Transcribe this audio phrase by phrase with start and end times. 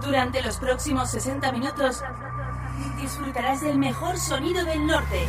[0.00, 2.02] Durante los próximos 60 minutos
[3.00, 5.26] disfrutarás del mejor sonido del norte.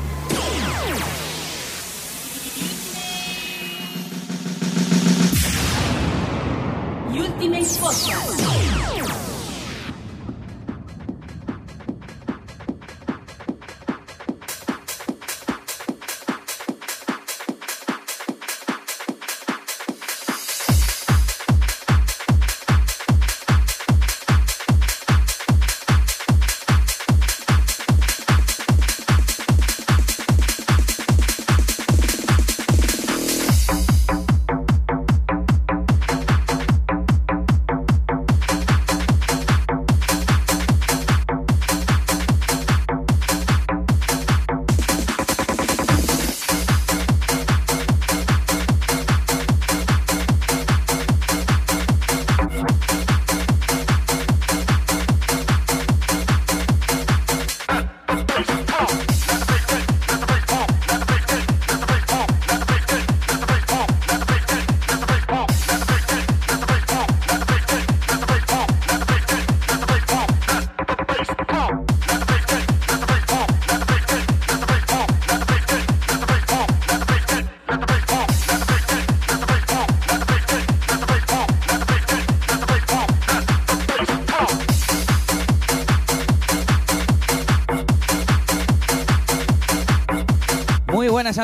[7.09, 9.04] Ultimate Podcast.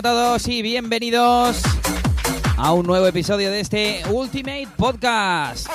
[0.02, 1.62] A todos y bienvenidos
[2.58, 5.68] a un nuevo episodio de este Ultimate Podcast.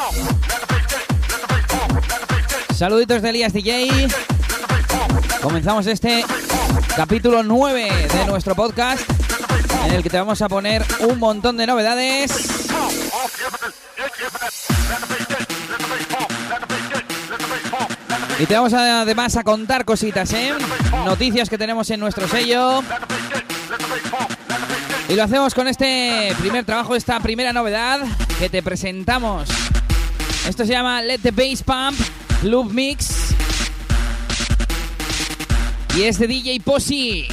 [2.75, 4.09] Saluditos de Elías DJ.
[5.41, 6.25] Comenzamos este
[6.97, 9.09] capítulo 9 de nuestro podcast
[9.85, 12.67] en el que te vamos a poner un montón de novedades.
[18.41, 20.53] Y te vamos además a contar cositas, ¿eh?
[21.05, 22.83] Noticias que tenemos en nuestro sello.
[25.09, 28.01] Y lo hacemos con este primer trabajo, esta primera novedad
[28.39, 29.49] que te presentamos.
[30.49, 31.99] Esto se llama Let the Bass Pump
[32.41, 33.35] Club Mix.
[35.97, 37.29] Y es de DJ Posi.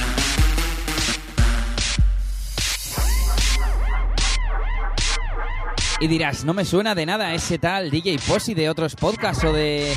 [6.00, 9.52] Y dirás, no me suena de nada ese tal DJ Posi de otros podcasts o
[9.52, 9.96] de,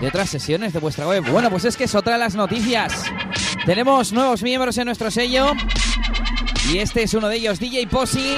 [0.00, 1.24] de otras sesiones de vuestra web.
[1.30, 3.04] Bueno, pues es que es otra de las noticias.
[3.64, 5.52] Tenemos nuevos miembros en nuestro sello.
[6.72, 8.34] Y este es uno de ellos, DJ Posi.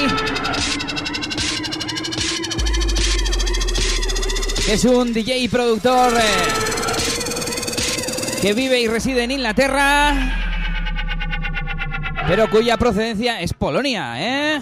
[4.69, 6.21] Es un DJ productor eh,
[8.41, 10.15] que vive y reside en Inglaterra,
[12.27, 14.61] pero cuya procedencia es Polonia, ¿eh?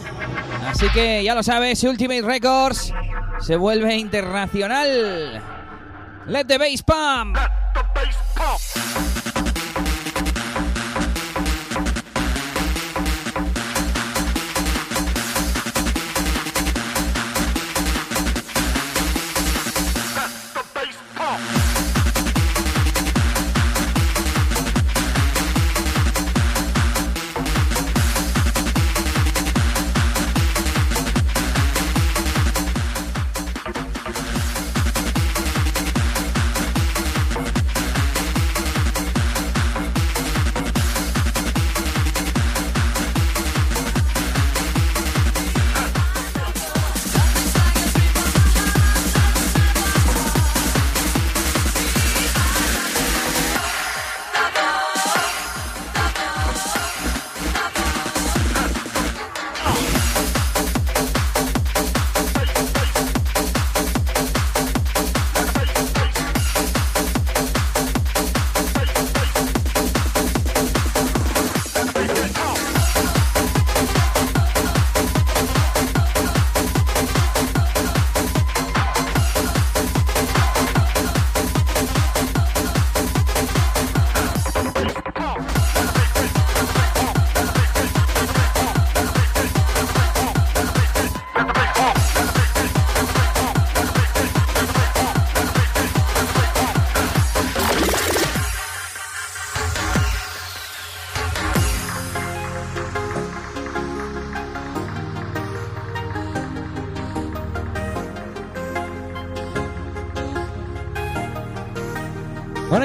[0.66, 2.92] Así que ya lo sabes, Ultimate Records
[3.40, 5.40] se vuelve internacional.
[6.26, 7.38] Let the bass pump.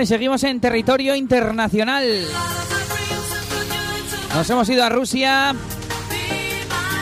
[0.01, 2.03] Y seguimos en territorio internacional.
[4.35, 5.55] Nos hemos ido a Rusia.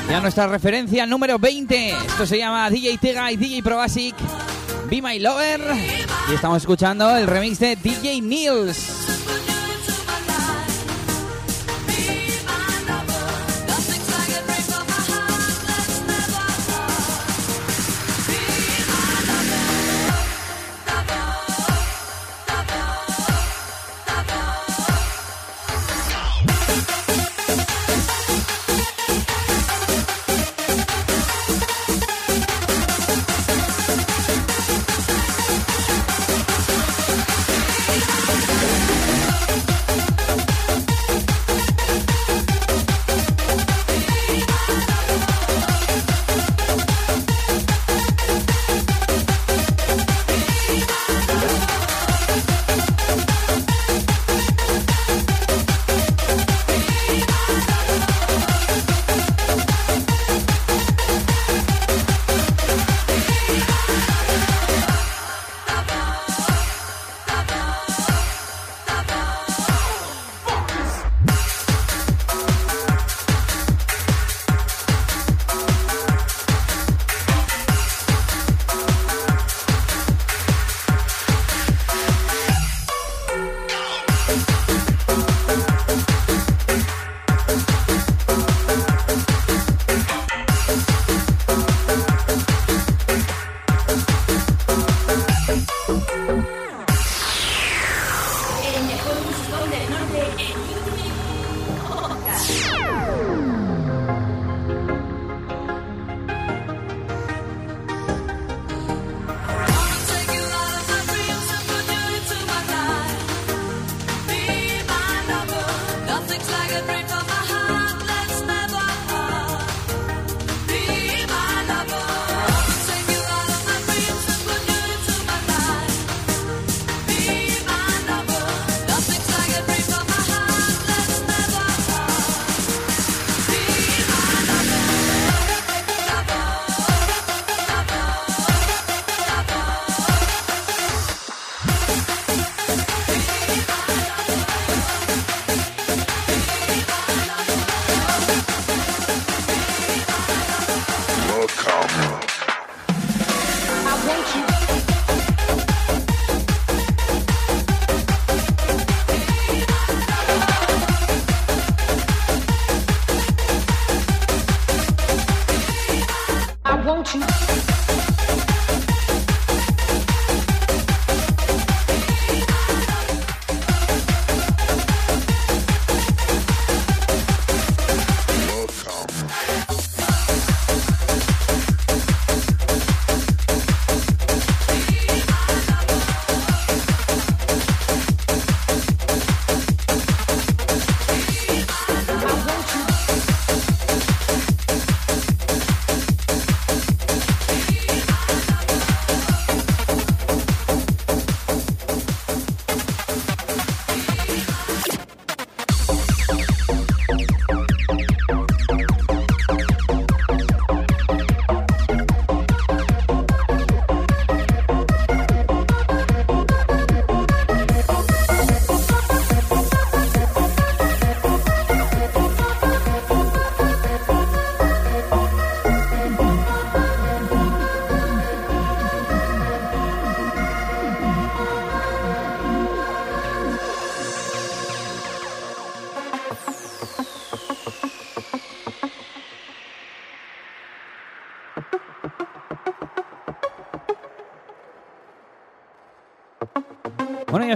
[0.10, 1.90] Y a nuestra referencia número 20.
[1.90, 4.16] Esto se llama DJ Tega y DJ Probasic.
[4.90, 5.62] Be My Lover.
[6.32, 8.95] Y estamos escuchando el remix de DJ Niels.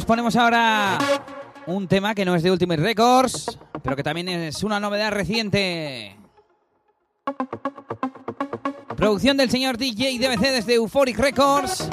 [0.10, 0.98] Ponemos ahora
[1.68, 6.18] un tema que no es de Ultimate Records, pero que también es una novedad reciente.
[8.96, 11.88] Producción del señor DJ DBC desde Euphoric Records.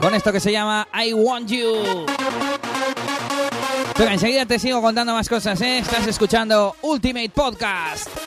[0.00, 2.06] Con esto que se llama I Want You.
[3.98, 5.78] Enseguida te sigo contando más cosas, ¿eh?
[5.78, 8.25] Estás escuchando Ultimate Podcast.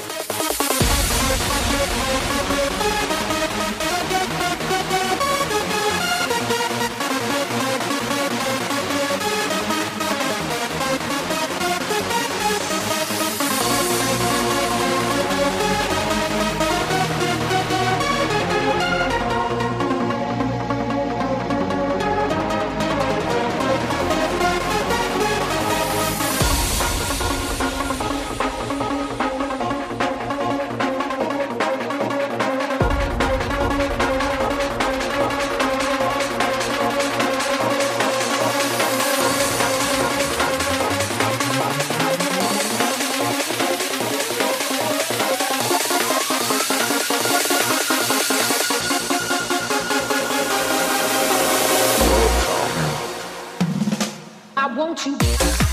[55.05, 55.68] Bueno,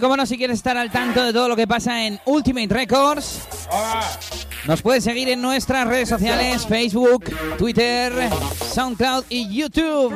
[0.00, 2.68] y como no, si quieres estar al tanto de todo lo que pasa en Ultimate
[2.68, 3.42] Records,
[4.66, 7.24] nos puedes seguir en nuestras redes sociales, Facebook,
[7.58, 8.10] Twitter,
[8.72, 10.14] SoundCloud y YouTube.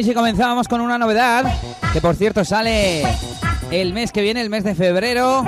[0.03, 1.45] Y comenzábamos con una novedad,
[1.93, 3.03] que por cierto sale
[3.69, 5.45] el mes que viene, el mes de febrero.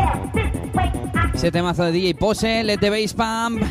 [1.33, 3.63] Ese temazo de DJ Pose, Let the Bass Pump,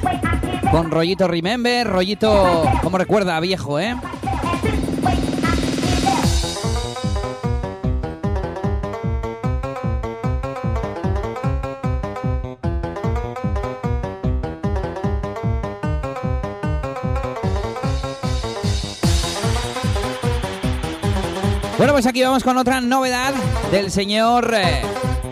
[0.73, 3.95] con rollito Remember, rollito, como recuerda, viejo, ¿eh?
[21.83, 23.35] Bueno, pues aquí vamos con otra novedad
[23.73, 24.83] del señor eh,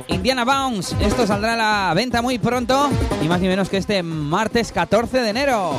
[0.08, 0.96] Indiana Bounce.
[1.00, 2.90] Esto saldrá a la venta muy pronto,
[3.22, 5.74] y más ni menos que este martes 14 de enero.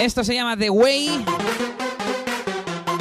[0.00, 1.24] Esto se llama The Way.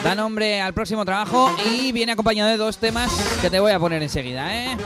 [0.03, 3.79] Da nombre al próximo trabajo y viene acompañado de dos temas que te voy a
[3.79, 4.77] poner enseguida, ¿eh?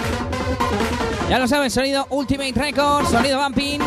[1.30, 3.82] Ya lo sabes, sonido Ultimate Records, sonido Bumping.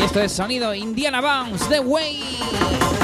[0.00, 2.99] Y esto es sonido Indiana Bounce, The Way.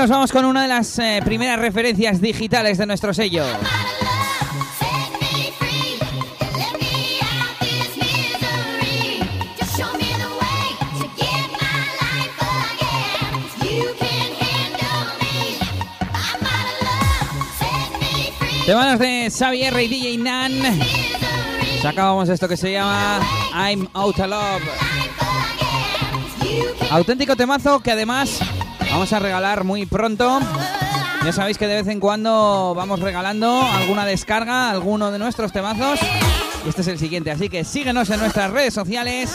[0.00, 3.44] Nos vamos con una de las eh, primeras referencias digitales de nuestro sello.
[18.74, 20.52] manos de Xavier y DJ Nan.
[21.82, 23.20] Sacábamos esto que se llama
[23.52, 24.62] I'm Out of Love.
[26.90, 28.40] Auténtico temazo que además
[28.90, 30.40] vamos a regalar muy pronto.
[31.24, 36.00] Ya sabéis que de vez en cuando vamos regalando alguna descarga, alguno de nuestros temazos.
[36.64, 39.30] Y este es el siguiente, así que síguenos en nuestras redes sociales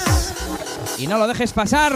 [0.97, 1.93] y no lo dejes pasar.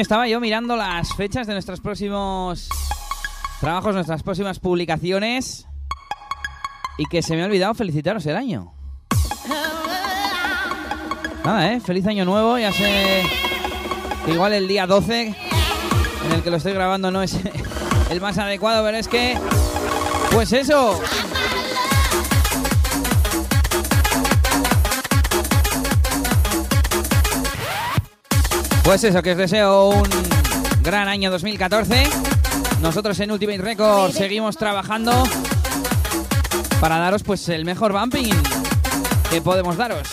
[0.00, 2.68] Estaba yo mirando las fechas de nuestros próximos
[3.60, 5.66] trabajos, nuestras próximas publicaciones.
[6.98, 8.72] Y que se me ha olvidado felicitaros el año.
[11.44, 11.80] Nada, ¿eh?
[11.80, 12.58] Feliz año nuevo.
[12.58, 13.22] Ya sé
[14.24, 15.34] que igual el día 12,
[16.26, 17.36] en el que lo estoy grabando, no es
[18.10, 19.38] el más adecuado, pero es que...
[20.32, 21.00] Pues eso.
[28.84, 30.08] Pues eso, que os deseo un
[30.82, 32.04] gran año 2014.
[32.82, 35.12] Nosotros en Ultimate Records seguimos trabajando
[36.80, 38.34] para daros pues el mejor bumping
[39.30, 40.08] que podemos daros.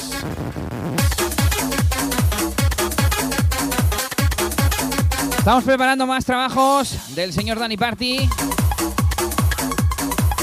[5.38, 8.30] Estamos preparando más trabajos del señor Danny Party,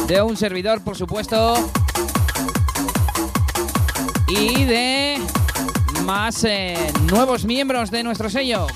[0.08, 1.54] de un servidor, por supuesto,
[4.28, 5.20] y de
[6.04, 6.76] más eh,
[7.10, 8.66] nuevos miembros de nuestro sello.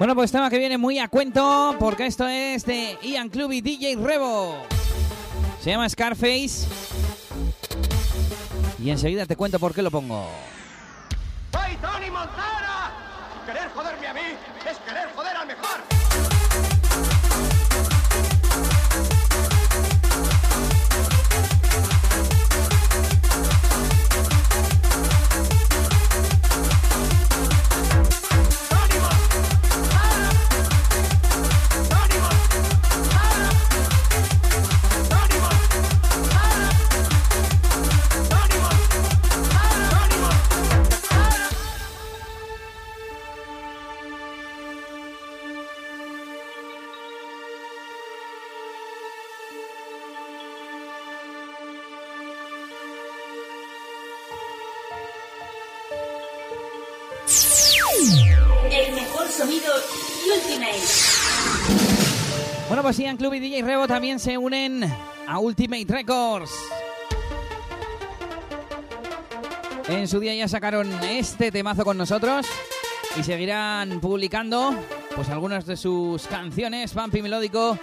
[0.00, 3.60] Bueno, pues tema que viene muy a cuento porque esto es de Ian Club y
[3.60, 4.56] DJ Revo.
[5.62, 6.66] Se llama Scarface.
[8.82, 10.26] Y enseguida te cuento por qué lo pongo.
[63.10, 64.84] Ian Club y DJ Rebo también se unen
[65.26, 66.52] a Ultimate Records.
[69.88, 72.46] En su día ya sacaron este temazo con nosotros
[73.16, 74.76] y seguirán publicando
[75.16, 77.76] pues algunas de sus canciones, Bumpy Melódico,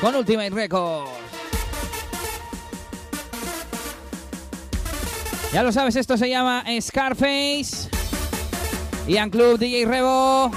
[0.00, 1.10] con Ultimate Records.
[5.52, 7.90] Ya lo sabes, esto se llama Scarface.
[9.06, 10.50] Ian Club, DJ Rebo.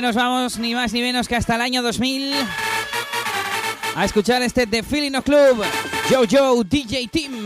[0.00, 2.32] Nos vamos ni más ni menos que hasta el año 2000
[3.94, 5.62] a escuchar este The Feeling of Club,
[6.08, 7.41] Jojo DJ Team.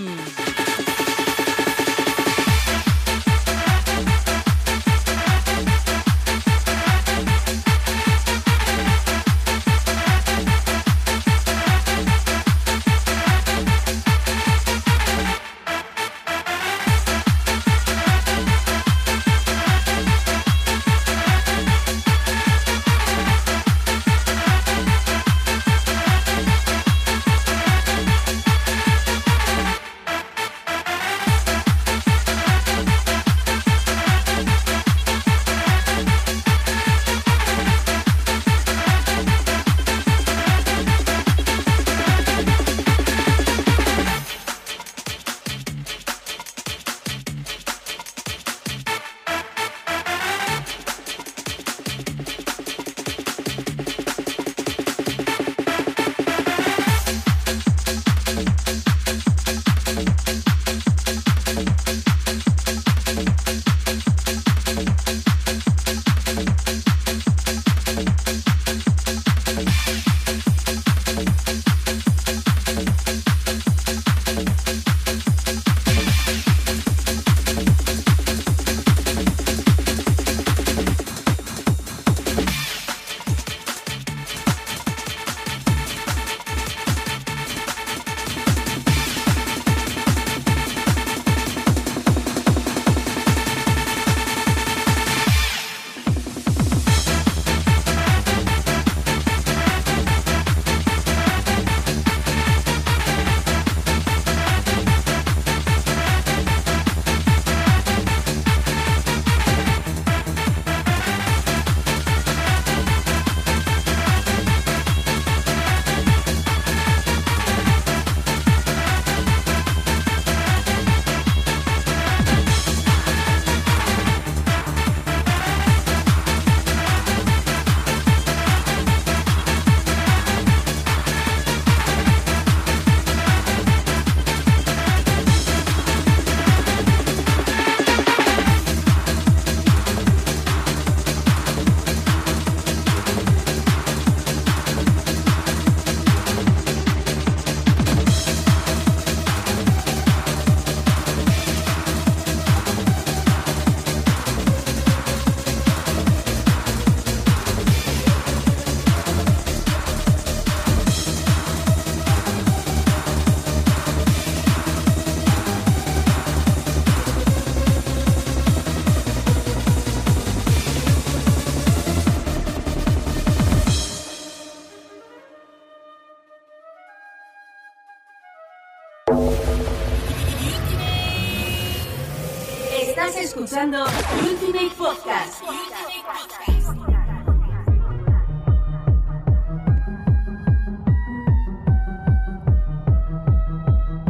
[183.46, 183.84] Escuchando
[184.24, 185.44] Ultimate Podcast.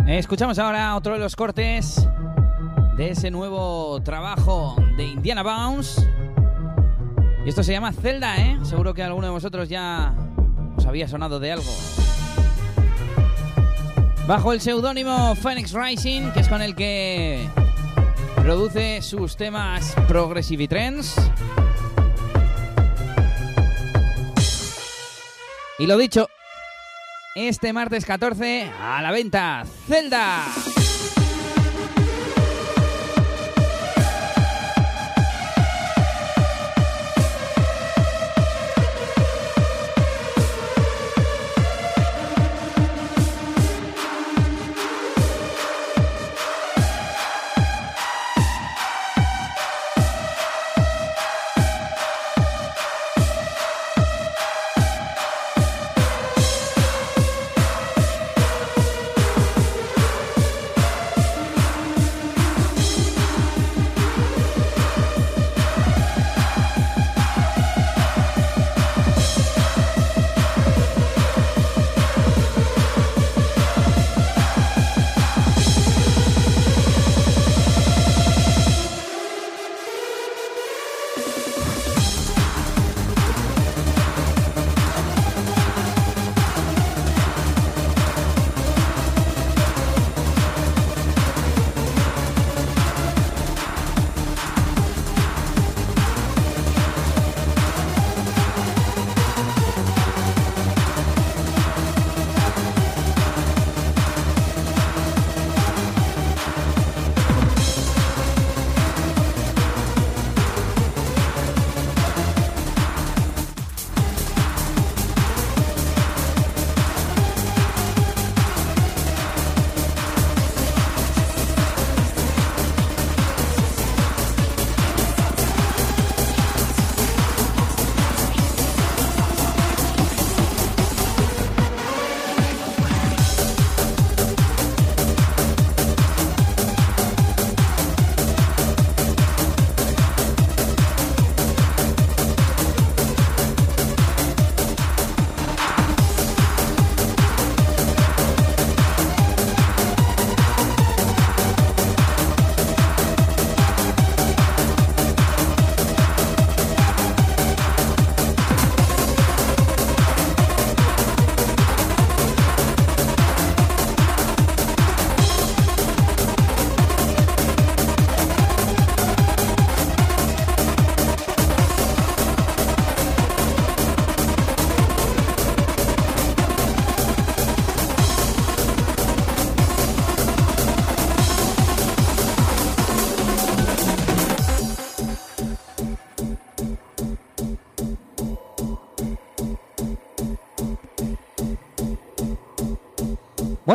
[0.06, 2.08] Escuchamos ahora otro de los cortes
[2.96, 6.00] de ese nuevo trabajo de Indiana Bounce.
[7.44, 8.56] Y esto se llama Zelda, ¿eh?
[8.62, 10.14] Seguro que alguno de vosotros ya
[10.78, 11.70] os había sonado de algo.
[14.26, 17.46] Bajo el seudónimo Phoenix Rising, que es con el que
[18.46, 21.16] produce sus temas Progressive Trends.
[25.80, 26.28] Y lo dicho,
[27.34, 30.44] este martes 14 a la venta, Zelda.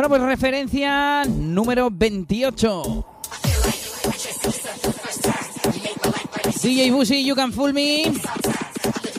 [0.02, 3.06] Bueno, pues referencia número 28.
[6.60, 8.12] DJ Busi, You Can Fool Me.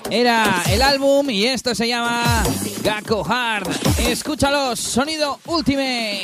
[0.09, 2.43] Era el álbum y esto se llama
[2.83, 3.69] Gakko Hard.
[4.09, 6.23] Escúchalo, sonido Ultimate.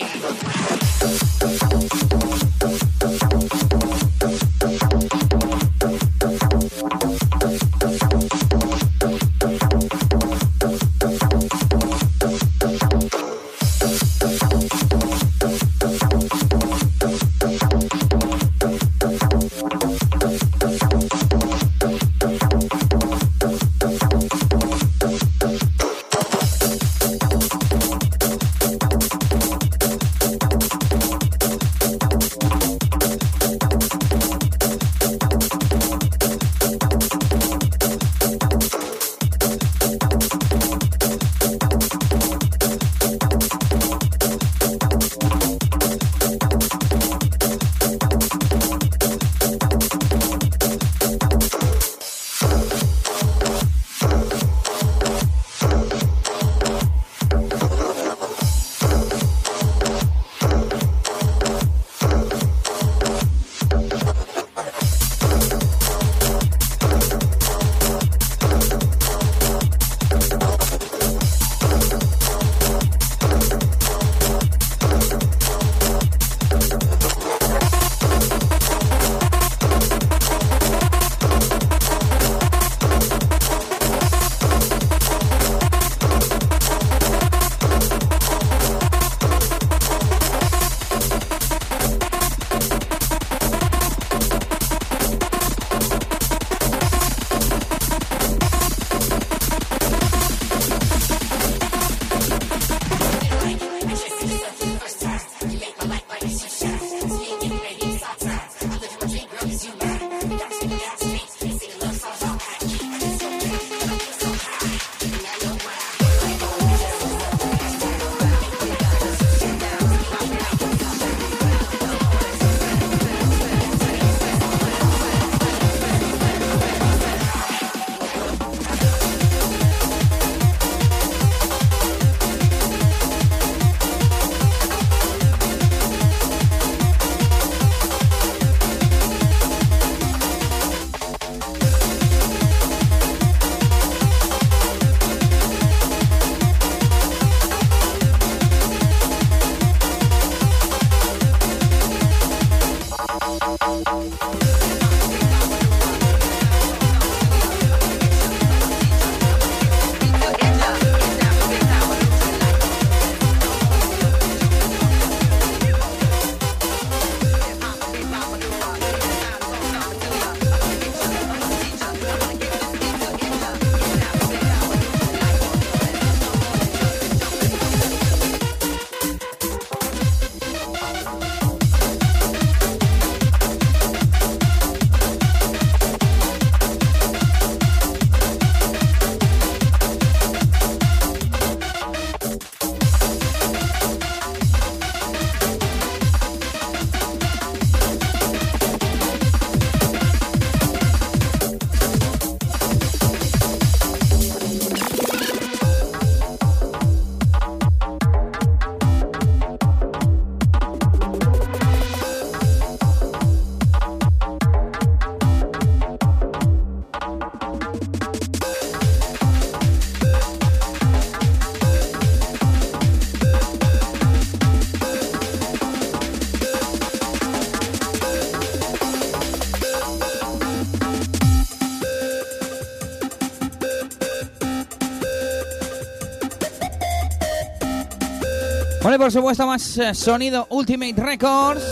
[239.00, 241.64] Por supuesto, más eh, sonido Ultimate Records.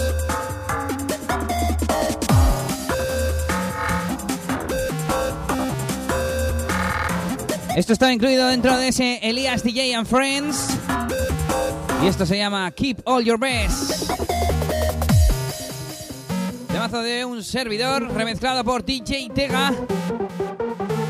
[7.75, 10.69] Esto está incluido dentro de ese Elias DJ and Friends.
[12.01, 14.09] Y esto se llama Keep All Your Best.
[16.69, 19.73] Temazo de un servidor remezclado por DJ Tega.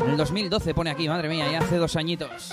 [0.04, 2.52] En el 2012 pone aquí, madre mía, ya hace dos añitos.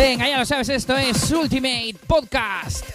[0.00, 2.86] Venga, ya lo sabes, esto es Ultimate Podcast.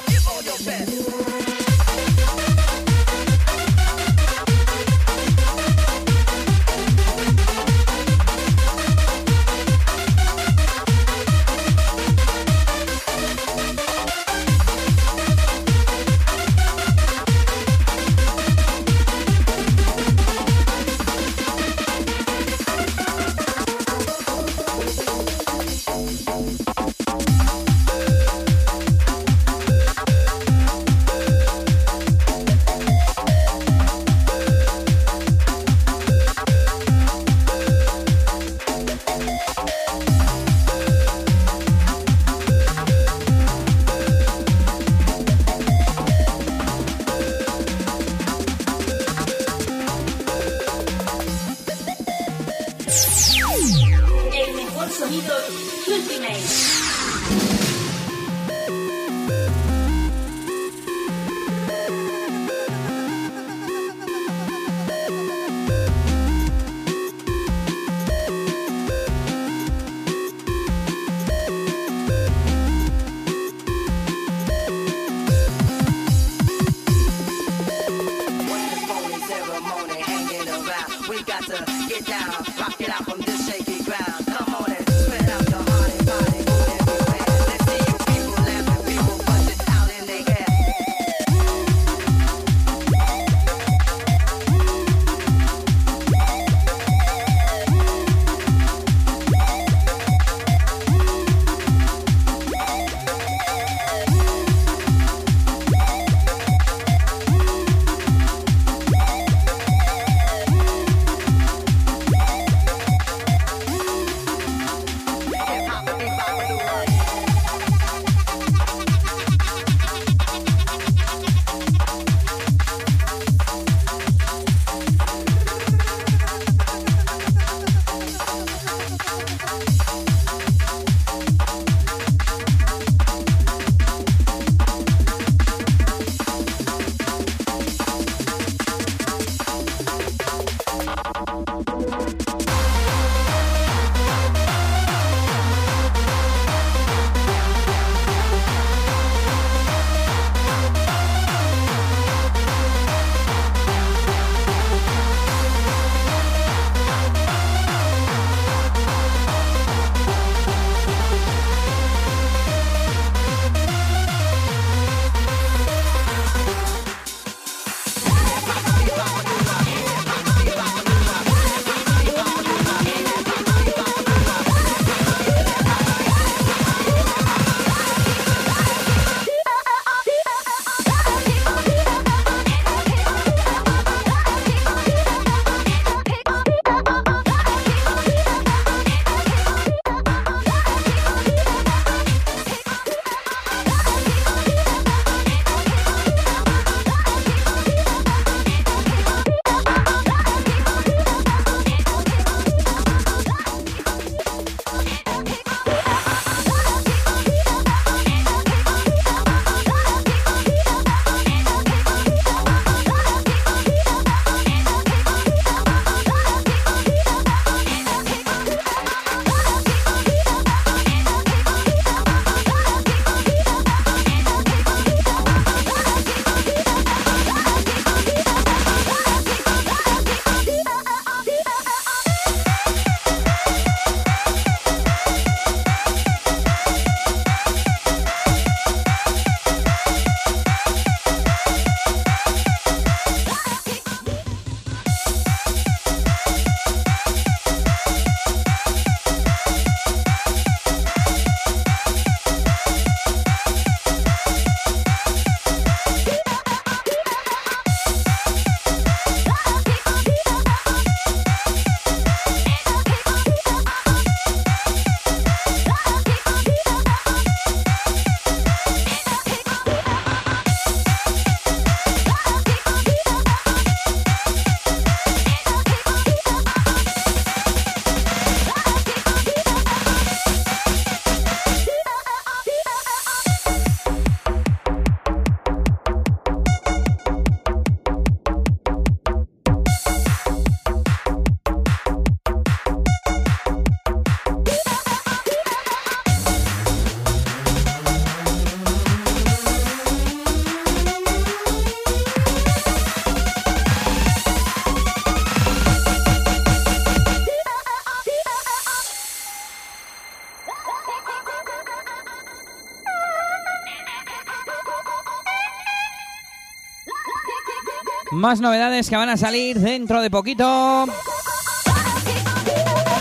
[318.25, 320.87] Más novedades que van a salir dentro de poquito.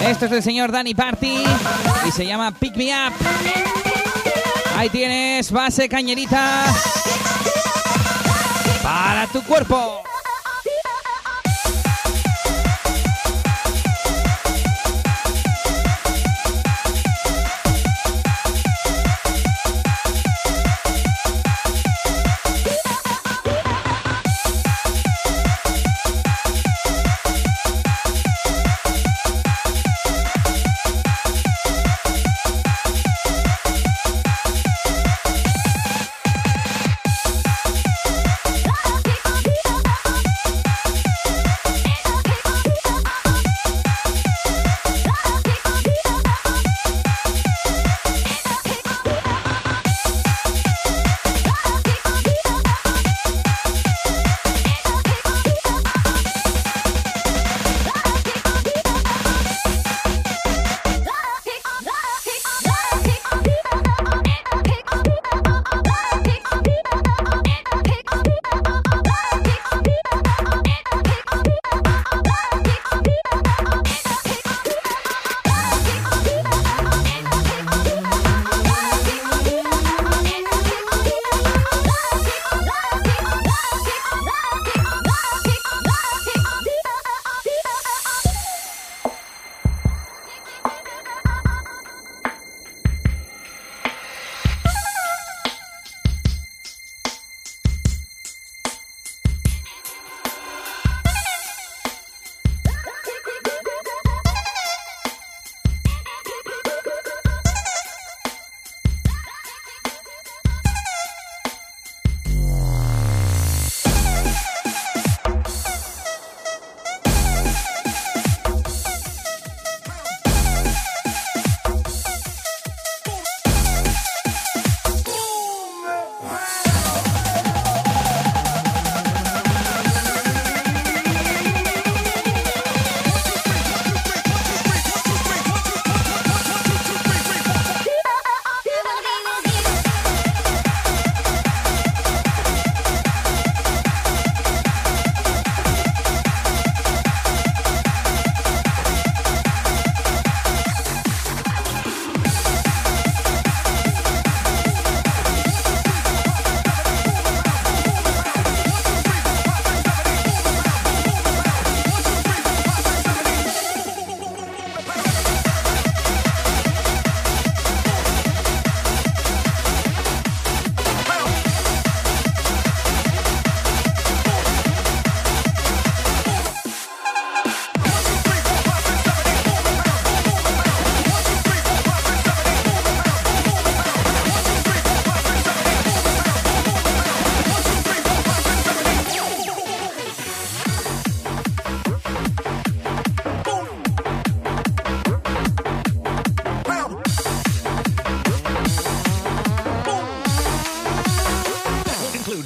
[0.07, 1.45] Esto es del señor Danny Party
[2.07, 3.15] y se llama Pick Me Up.
[4.77, 6.67] Ahí tienes base cañerita
[8.83, 10.04] para tu cuerpo.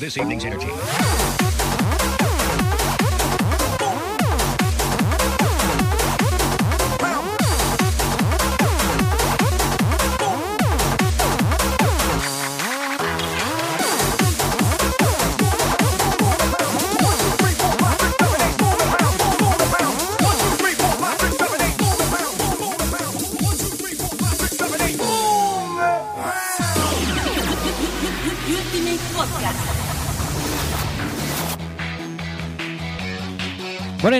[0.08, 0.97] This evening's entertainment.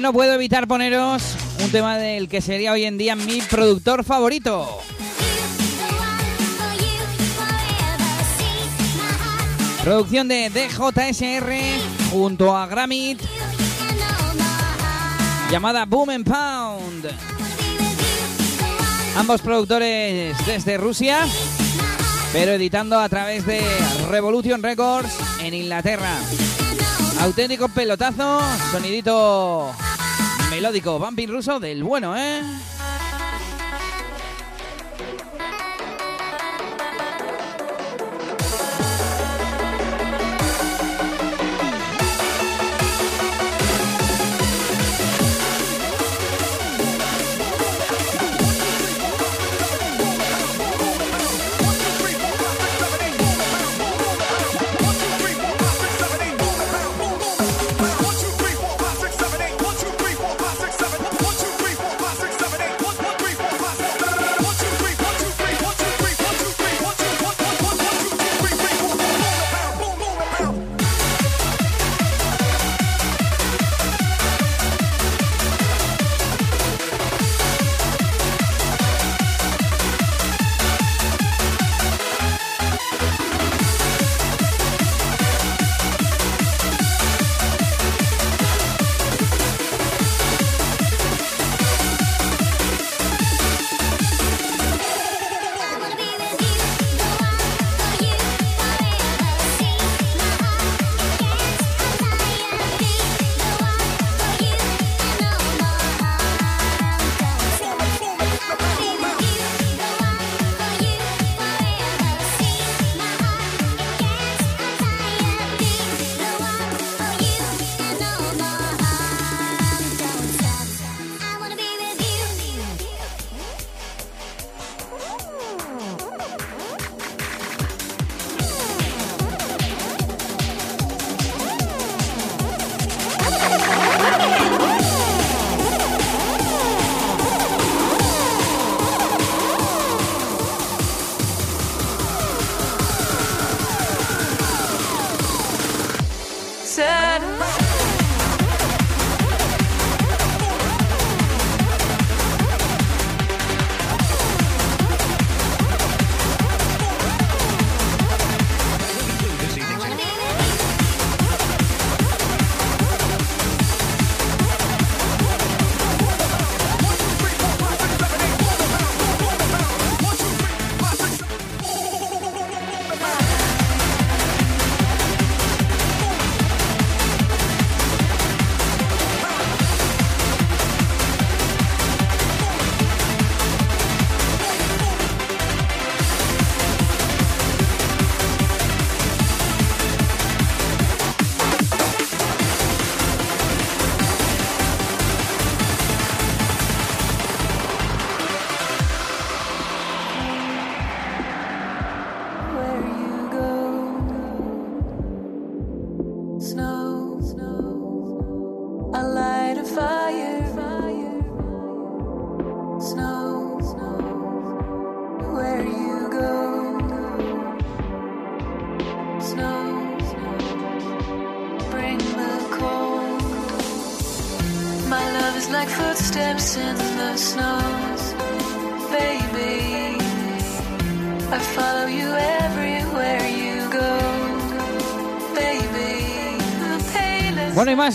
[0.08, 1.22] No puedo evitar poneros
[1.62, 4.66] un tema del que sería hoy en día mi productor favorito.
[9.84, 11.52] Producción de DJSR
[12.10, 13.20] junto a Gramit,
[15.50, 17.06] llamada Boom and Pound.
[19.14, 21.18] Ambos productores desde Rusia,
[22.32, 23.60] pero editando a través de
[24.08, 26.16] Revolution Records en Inglaterra.
[27.20, 28.40] Auténtico pelotazo,
[28.72, 29.74] sonidito
[30.50, 32.42] melódico, bumping ruso del bueno, ¿eh?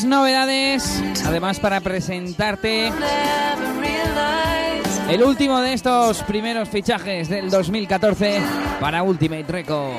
[0.02, 1.04] Novedades.
[1.24, 2.92] Además, para presentarte
[5.08, 8.42] el último de estos primeros fichajes del 2014
[8.80, 9.96] para Ultimate Records.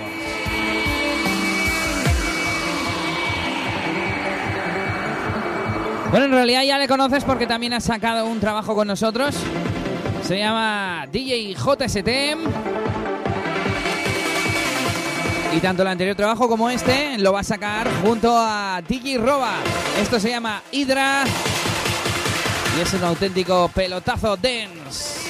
[6.11, 9.37] Bueno, en realidad ya le conoces porque también ha sacado un trabajo con nosotros.
[10.23, 12.74] Se llama DJ JST.
[15.55, 19.55] Y tanto el anterior trabajo como este lo va a sacar junto a DJ Roba.
[20.01, 21.25] Esto se llama Hydra.
[22.77, 25.21] Y es un auténtico pelotazo dance.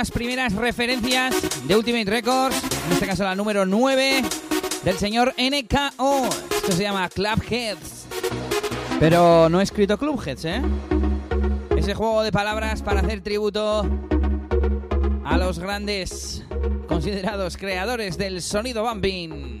[0.00, 1.34] Las primeras referencias
[1.68, 4.22] de Ultimate Records, en este caso la número 9
[4.82, 6.26] del señor NKO.
[6.56, 8.06] Esto se llama Clubheads.
[8.98, 10.62] Pero no he escrito Clubheads, ¿eh?
[11.76, 13.86] Ese juego de palabras para hacer tributo
[15.22, 16.46] a los grandes
[16.88, 19.59] considerados creadores del sonido bumping.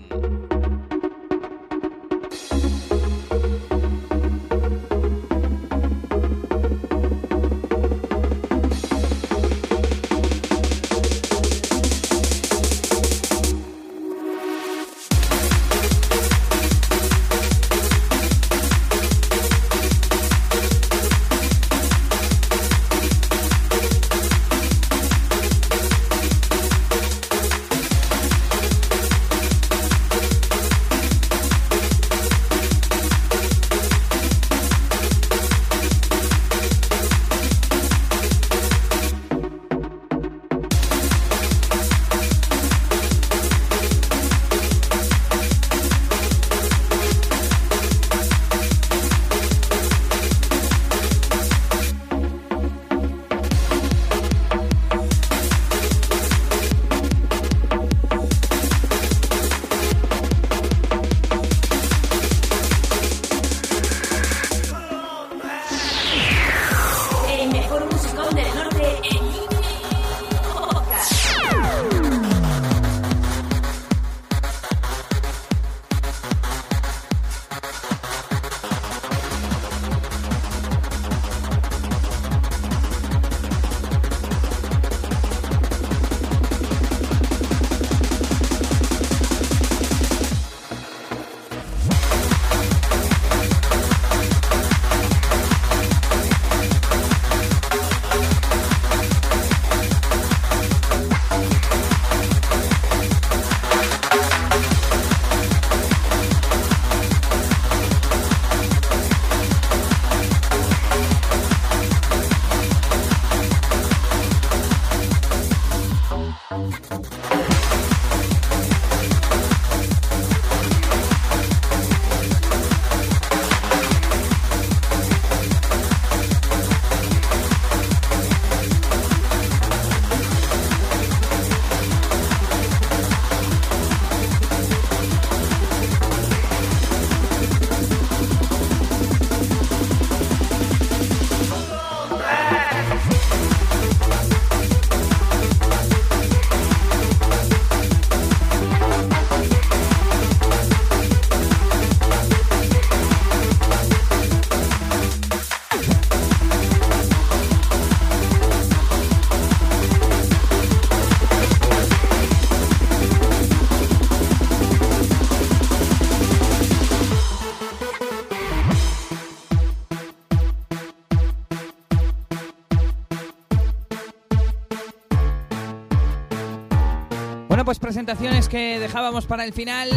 [177.70, 179.90] Pues presentaciones que dejábamos para el final.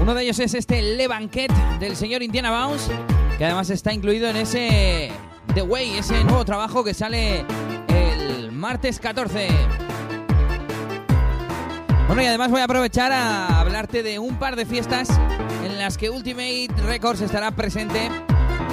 [0.00, 2.90] Uno de ellos es este Le Banquet del señor Indiana Bounce,
[3.36, 5.10] que además está incluido en ese
[5.52, 7.44] The Way, ese nuevo trabajo que sale
[7.88, 9.48] el martes 14.
[12.06, 15.10] Bueno, y además voy a aprovechar a hablarte de un par de fiestas
[15.62, 18.08] en las que Ultimate Records estará presente,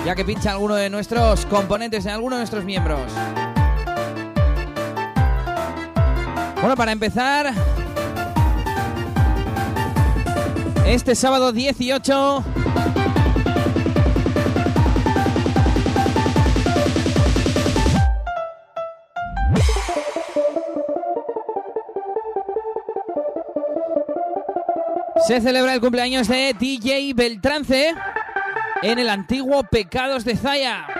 [0.06, 3.12] ya que pincha alguno de nuestros componentes, en alguno de nuestros miembros.
[6.62, 7.53] Bueno, para empezar,
[10.86, 12.43] este sábado 18
[25.28, 27.93] se celebra el cumpleaños de DJ Beltrance
[28.84, 30.95] en el antiguo Pecados de Zaya.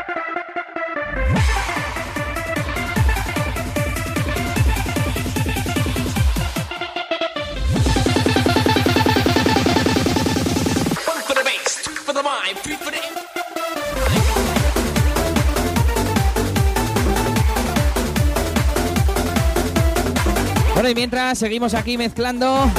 [20.88, 22.70] Y mientras seguimos aquí mezclando,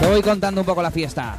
[0.00, 1.38] te voy contando un poco la fiesta.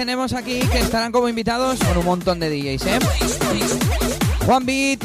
[0.00, 2.98] Tenemos aquí que estarán como invitados con un montón de DJs, ¿eh?
[4.46, 4.98] Juan Beat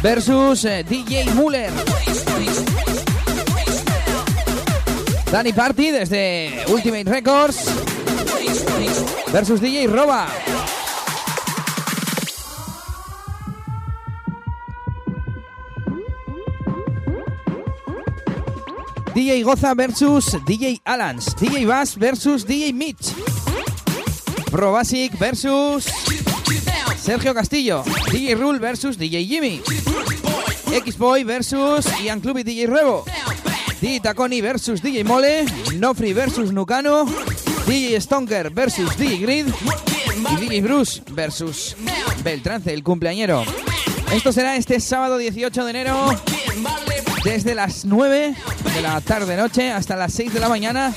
[0.00, 1.72] versus eh, DJ Muller.
[5.32, 7.66] Danny Party desde Ultimate Records
[9.32, 10.28] versus DJ Roba.
[19.16, 21.34] DJ Goza versus DJ Alans.
[21.36, 23.14] DJ Bass versus DJ Mitch.
[24.50, 25.86] Pro Basic versus
[26.98, 27.82] Sergio Castillo.
[28.12, 29.62] DJ Rule versus DJ Jimmy.
[30.70, 33.04] X-Boy versus Ian Club y DJ Revo.
[33.80, 35.46] DJ Taconi versus DJ Mole.
[35.76, 37.06] Nofri versus Nucano.
[37.66, 39.46] DJ Stonker versus DJ Grid.
[40.38, 41.74] DJ Bruce versus
[42.22, 43.44] Beltrance, el cumpleañero.
[44.12, 46.06] Esto será este sábado 18 de enero
[47.24, 48.36] desde las 9
[48.76, 50.92] de la tarde-noche hasta las 6 de la mañana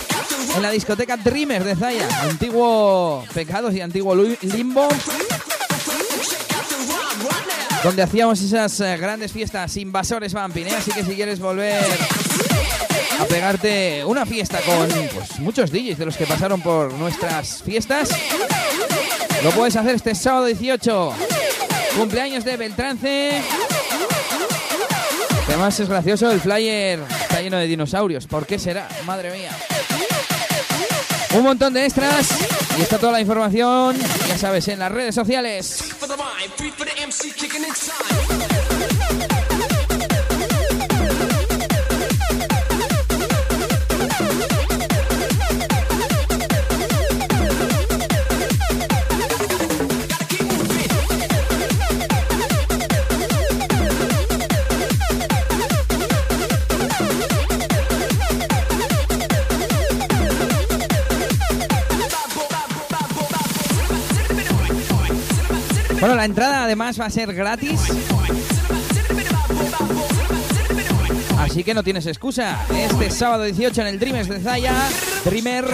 [0.53, 4.85] en la discoteca Dreamer de Zaya, antiguo Pecados y antiguo Limbo,
[7.81, 10.75] donde hacíamos esas eh, grandes fiestas invasores vamping, ¿eh?
[10.77, 11.81] así que si quieres volver
[13.17, 18.09] a pegarte una fiesta con pues, muchos DJs de los que pasaron por nuestras fiestas,
[19.41, 21.13] lo puedes hacer este sábado 18,
[21.95, 23.41] cumpleaños de Beltrance.
[25.49, 28.27] Además es gracioso, el flyer está lleno de dinosaurios.
[28.27, 28.87] ¿Por qué será?
[29.05, 29.49] Madre mía.
[31.35, 32.29] Un montón de extras
[32.77, 33.97] y está toda la información,
[34.27, 35.83] ya sabes, en las redes sociales.
[66.19, 67.79] La entrada además va a ser gratis.
[71.37, 72.59] Así que no tienes excusa.
[72.75, 74.75] Este sábado 18 en el Dreamers de Zaya,
[75.23, 75.65] Dreamer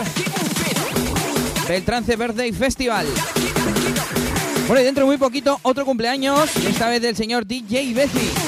[1.67, 3.07] Beltrance Birthday Festival.
[4.67, 8.44] Bueno, y dentro de muy poquito otro cumpleaños, esta vez del señor DJ Bezi.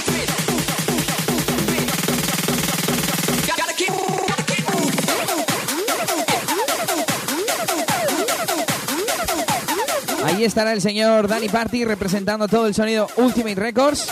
[10.38, 14.08] Ahí estará el señor Danny Party representando todo el sonido Ultimate Records.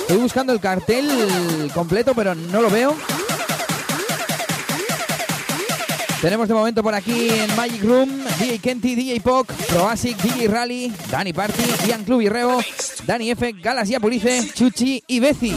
[0.00, 1.08] Estoy buscando el cartel
[1.72, 2.96] completo, pero no lo veo.
[6.20, 10.92] Tenemos de momento por aquí en Magic Room DJ Kenty, DJ Poc, Proasic, DJ Rally,
[11.12, 12.60] Danny Party, Ian Club y Revo,
[13.06, 15.54] Danny F, Galas y Apurice, Chuchi y Bezi.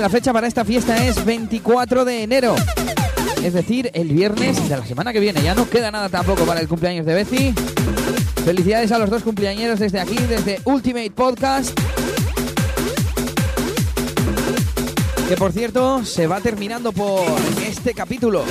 [0.00, 2.54] La fecha para esta fiesta es 24 de enero.
[3.42, 5.42] Es decir, el viernes de la semana que viene.
[5.42, 7.54] Ya no queda nada tampoco para el cumpleaños de Bezi.
[8.44, 11.76] Felicidades a los dos cumpleañeros desde aquí, desde Ultimate Podcast.
[15.28, 17.24] Que por cierto, se va terminando por
[17.66, 18.44] este capítulo.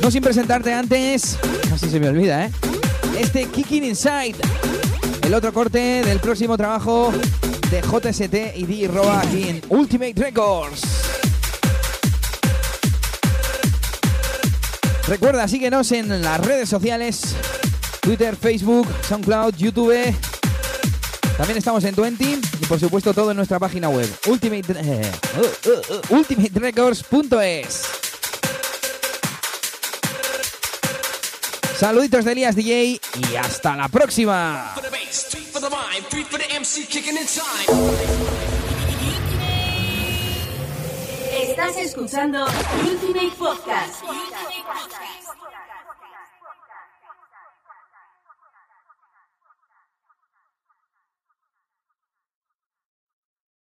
[0.00, 2.50] No sin presentarte antes, casi se me olvida, ¿eh?
[3.18, 4.36] Este Kicking Inside,
[5.26, 7.12] el otro corte del próximo trabajo
[7.72, 8.90] de JST y D.
[9.14, 10.82] Aquí en Ultimate Records.
[15.08, 17.34] Recuerda, síguenos en las redes sociales,
[18.02, 20.14] Twitter, Facebook, SoundCloud, YouTube.
[21.38, 22.24] También estamos en 20
[22.60, 28.01] y por supuesto todo en nuestra página web, ultimate, eh, uh, uh, uh, ultimaterecords.es.
[31.82, 33.00] Saluditos de Elías DJ
[33.32, 34.72] y hasta la próxima.
[41.32, 42.46] Estás escuchando
[42.86, 44.04] Ultimate Podcast.